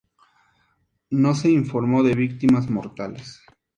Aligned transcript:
No 1.11 1.35
se 1.35 1.51
informó 1.51 2.01
de 2.01 2.15
víctimas 2.15 2.67
mortales. 2.71 3.43